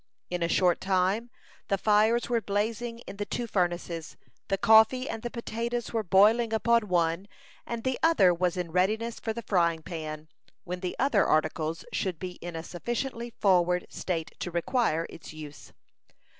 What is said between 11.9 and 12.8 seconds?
should be in a